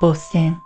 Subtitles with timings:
[0.00, 0.62] 母船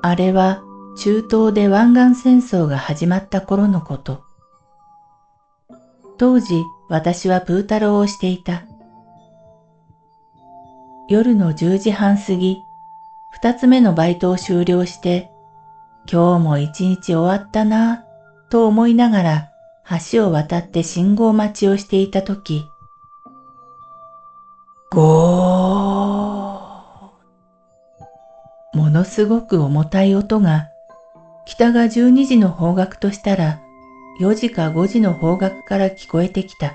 [0.00, 0.62] あれは
[0.96, 4.22] 中東で湾岸戦争が始まった頃のこと。
[6.16, 8.62] 当時私はプータローをしていた。
[11.08, 12.58] 夜の10時半過ぎ、
[13.32, 15.30] 二つ目のバイトを終了して、
[16.10, 19.48] 今日も一日終わったなぁと思いながら
[20.12, 22.64] 橋を渡って信号待ちをしていたとき、
[24.90, 30.68] ゴーものすごく重たい音が
[31.46, 33.60] 北が12時の方角としたら
[34.20, 36.74] 4時か5時の方角から聞こえてきた。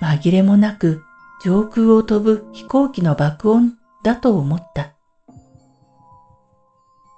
[0.00, 1.04] 紛れもなく
[1.44, 4.94] 上空を飛ぶ飛行機の爆音だと思った。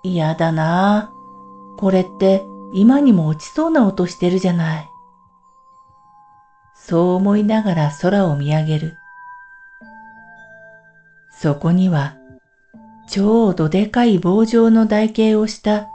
[0.02, 1.80] 嫌だなぁ。
[1.80, 2.42] これって
[2.75, 4.89] 今にも落ちそうな音してるじゃない。
[6.75, 8.98] そう思いながら空を見上げる。
[11.45, 12.17] そこには、
[13.06, 15.91] 超どでかい棒状の台形をした、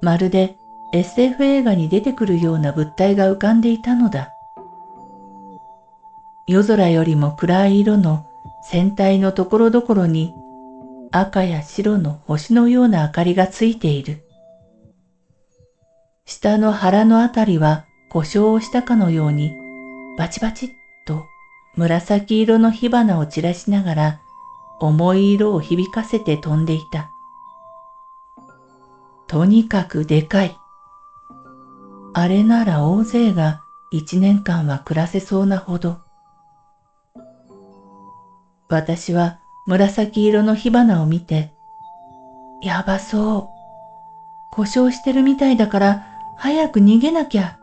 [0.00, 0.56] まるで
[0.94, 4.32] SF 映画に出てくるような物体が浮かんでいたのだ。
[6.46, 8.26] 夜空よりも暗い色の
[8.62, 10.32] 船体のところどころに
[11.12, 14.24] 赤や白の星のような明かりがついている。
[16.24, 19.52] 下の腹のあたりは故障をしたかのように
[20.16, 20.68] バチバチっ
[21.06, 21.26] と
[21.76, 24.20] 紫色の火花を散らしながら
[24.80, 27.10] 重い色を響かせて飛んでいた。
[29.26, 30.58] とにかくでかい。
[32.14, 35.98] あれなら大勢が一年間は暮らせそうなほど。
[38.68, 41.52] 私は紫色の火花を見て、
[42.62, 43.48] やばそう。
[44.50, 46.06] 故障してるみたいだから
[46.36, 47.58] 早く逃げなきゃ。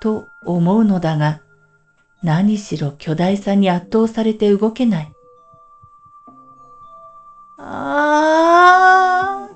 [0.00, 1.40] と思うのだが、
[2.22, 5.13] 何しろ巨大さに圧倒されて動けない。
[7.66, 9.54] あー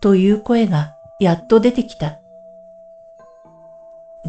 [0.00, 2.18] という声がやっと出てきた。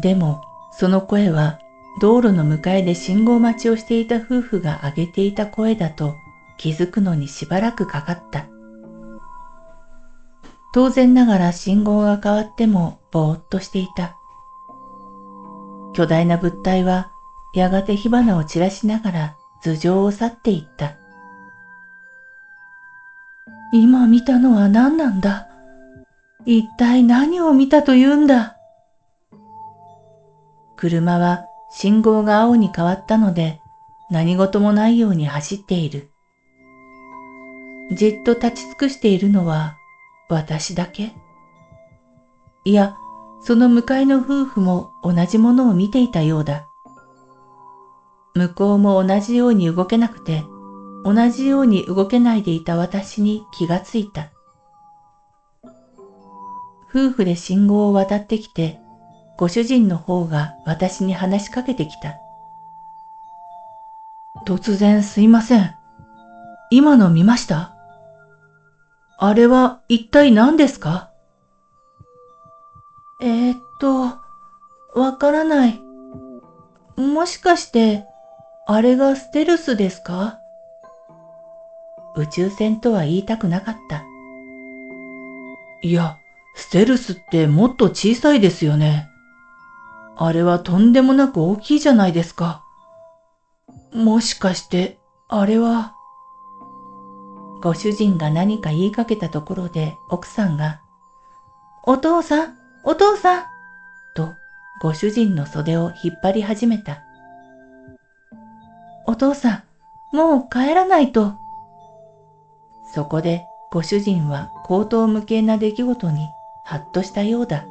[0.00, 0.40] でも、
[0.72, 1.58] その声は
[2.00, 6.14] 道路の向かいで信号待ちをしていた夫婦が上げていた声だと
[6.56, 8.46] 気づくのにしばらくかかった。
[10.72, 14.16] 当然ながら信号が変わってもぼーっとしていた。
[15.94, 17.12] 巨大な物体は
[17.52, 21.03] やがて火花を散らしながら頭上を去っていった。
[23.76, 25.48] 今見たのは何なんだ？
[26.46, 28.56] 一体何を見たと言うんだ？
[30.76, 33.60] 車は信号が青に変わったので
[34.10, 36.12] 何事もないように走っている。
[37.90, 39.74] じっと立ち尽くしているのは
[40.28, 41.12] 私だけ
[42.64, 42.96] いや、
[43.42, 46.68] その向かいの夫婦も同じものを見ていたようだ。
[48.36, 50.44] 向こうも同じように動けなくて
[51.04, 54.30] 同じように動けないでいた私に気がついた。
[56.88, 58.80] 夫婦で信号を渡ってきて、
[59.36, 62.16] ご主人の方が私に話しかけてきた。
[64.46, 65.74] 突然すいません。
[66.70, 67.74] 今の見ました？
[69.18, 71.10] あれは一体何ですか？
[73.20, 74.18] えー、っと、
[74.98, 75.80] わからない。
[76.96, 78.04] もしかして、
[78.66, 80.38] あれがステルスですか？
[82.16, 84.04] 宇宙船とは言いたくなかった。
[85.82, 86.18] いや、
[86.54, 89.08] ステルスってもっと小さいですよね。
[90.16, 92.62] あれはとんでもなく大きいじゃないですか。
[93.92, 95.94] もしかして、あれは？
[97.62, 100.80] ご主人が何か言いかけたところで奥さんが、
[101.84, 103.44] お父さん、お父さん
[104.14, 104.32] と
[104.80, 107.02] ご主人の袖を引っ張り始めた。
[109.06, 109.64] お父さ
[110.12, 111.34] ん、もう帰らないと。
[112.94, 116.28] そこでご主人は口頭無形な出来事に
[116.64, 117.66] ハッとしたようだ。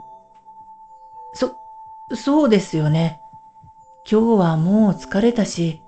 [1.33, 1.55] そ、
[2.13, 3.21] そうですよね。
[4.05, 5.81] 今日はもう疲れたし、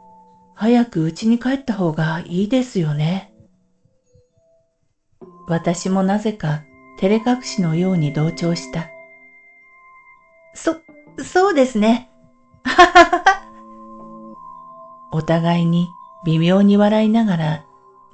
[0.54, 3.34] 早く家に帰った方がいいですよね。
[5.50, 6.64] 私もなぜか
[6.98, 8.88] 照れ隠しのように同調した。
[10.54, 10.78] そ、
[11.22, 12.10] そうですね。
[12.64, 13.42] はははは。
[15.12, 15.90] お互いに
[16.26, 17.66] 微妙に笑いながら、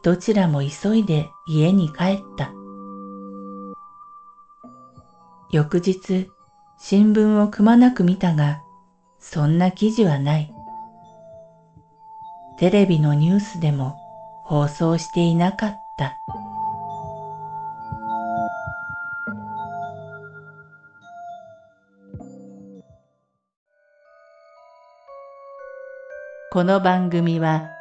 [0.03, 2.51] どちらも急いで家に帰った。
[5.51, 6.31] 翌日、
[6.80, 8.62] 新聞をくまなく見たが、
[9.19, 10.51] そんな記事はない。
[12.57, 13.95] テレビのニュースでも
[14.45, 16.18] 放送していなかった。
[26.51, 27.81] この番組は